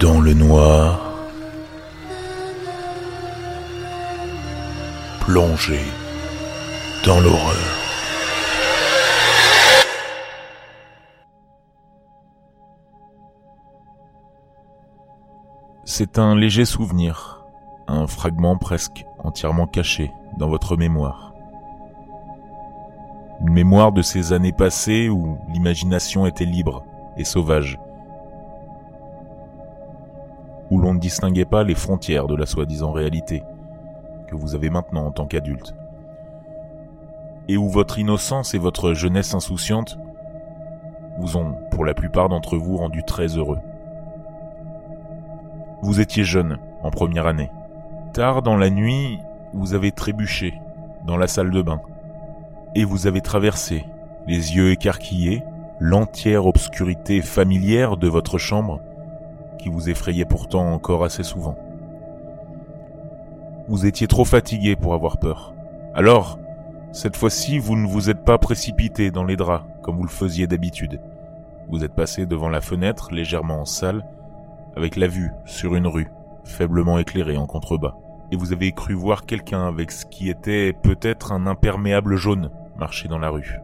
[0.00, 1.12] Dans le noir,
[5.20, 5.80] plongé
[7.04, 7.56] dans l'horreur.
[15.84, 17.44] C'est un léger souvenir,
[17.88, 21.34] un fragment presque entièrement caché dans votre mémoire.
[23.40, 26.84] Une mémoire de ces années passées où l'imagination était libre
[27.16, 27.80] et sauvage,
[30.70, 33.42] où l'on ne distinguait pas les frontières de la soi-disant réalité
[34.26, 35.74] que vous avez maintenant en tant qu'adulte,
[37.48, 39.98] et où votre innocence et votre jeunesse insouciante
[41.18, 43.58] vous ont, pour la plupart d'entre vous, rendu très heureux.
[45.80, 47.50] Vous étiez jeune, en première année.
[48.12, 49.18] Tard dans la nuit,
[49.54, 50.60] vous avez trébuché
[51.06, 51.80] dans la salle de bain,
[52.74, 53.86] et vous avez traversé,
[54.26, 55.42] les yeux écarquillés,
[55.80, 58.80] l'entière obscurité familière de votre chambre,
[59.68, 61.56] vous effrayait pourtant encore assez souvent.
[63.68, 65.54] Vous étiez trop fatigué pour avoir peur.
[65.94, 66.38] Alors,
[66.92, 70.46] cette fois-ci, vous ne vous êtes pas précipité dans les draps comme vous le faisiez
[70.46, 71.00] d'habitude.
[71.68, 74.06] Vous êtes passé devant la fenêtre légèrement en salle,
[74.74, 76.10] avec la vue sur une rue,
[76.44, 77.94] faiblement éclairée en contrebas,
[78.32, 83.08] et vous avez cru voir quelqu'un avec ce qui était peut-être un imperméable jaune marcher
[83.08, 83.60] dans la rue.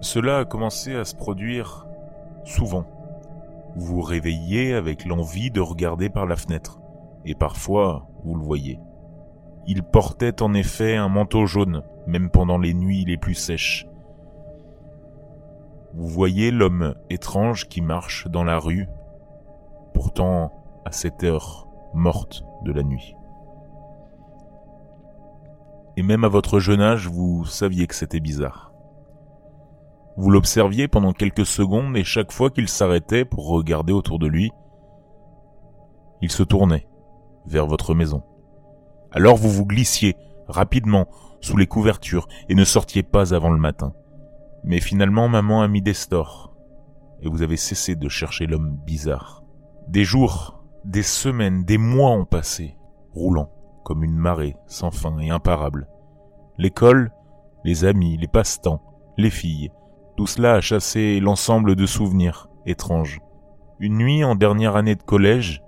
[0.00, 1.86] Cela a commencé à se produire
[2.44, 2.84] souvent.
[3.78, 6.80] Vous vous réveillez avec l'envie de regarder par la fenêtre,
[7.24, 8.80] et parfois vous le voyez.
[9.68, 13.86] Il portait en effet un manteau jaune, même pendant les nuits les plus sèches.
[15.94, 18.88] Vous voyez l'homme étrange qui marche dans la rue,
[19.94, 20.52] pourtant
[20.84, 23.14] à cette heure morte de la nuit.
[25.96, 28.67] Et même à votre jeune âge, vous saviez que c'était bizarre.
[30.18, 34.50] Vous l'observiez pendant quelques secondes et chaque fois qu'il s'arrêtait pour regarder autour de lui,
[36.20, 36.88] il se tournait
[37.46, 38.24] vers votre maison.
[39.12, 40.16] Alors vous vous glissiez
[40.48, 41.06] rapidement
[41.40, 43.94] sous les couvertures et ne sortiez pas avant le matin.
[44.64, 46.52] Mais finalement, maman a mis des stores
[47.22, 49.44] et vous avez cessé de chercher l'homme bizarre.
[49.86, 52.76] Des jours, des semaines, des mois ont passé,
[53.12, 53.52] roulant
[53.84, 55.88] comme une marée sans fin et imparable.
[56.58, 57.12] L'école,
[57.62, 58.82] les amis, les passe-temps,
[59.16, 59.70] les filles,
[60.18, 63.20] tout cela a chassé l'ensemble de souvenirs étranges.
[63.78, 65.62] Une nuit en dernière année de collège,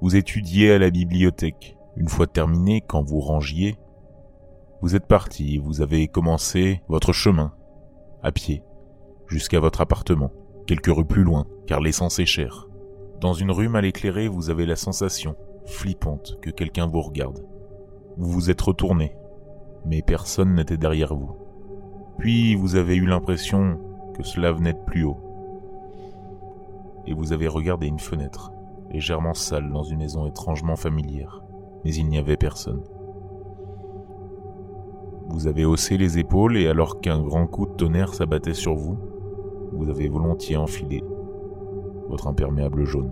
[0.00, 1.76] vous étudiez à la bibliothèque.
[1.96, 3.76] Une fois terminé, quand vous rangiez,
[4.80, 7.52] vous êtes parti, vous avez commencé votre chemin,
[8.22, 8.62] à pied,
[9.26, 10.32] jusqu'à votre appartement,
[10.66, 12.68] quelques rues plus loin, car l'essence est chère.
[13.20, 15.36] Dans une rue mal éclairée, vous avez la sensation,
[15.66, 17.44] flippante, que quelqu'un vous regarde.
[18.16, 19.14] Vous vous êtes retourné,
[19.84, 21.41] mais personne n'était derrière vous.
[22.22, 23.80] Puis vous avez eu l'impression
[24.14, 25.16] que cela venait de plus haut.
[27.04, 28.52] Et vous avez regardé une fenêtre
[28.92, 31.42] légèrement sale dans une maison étrangement familière,
[31.84, 32.84] mais il n'y avait personne.
[35.30, 38.96] Vous avez haussé les épaules et alors qu'un grand coup de tonnerre s'abattait sur vous,
[39.72, 41.02] vous avez volontiers enfilé
[42.08, 43.10] votre imperméable jaune.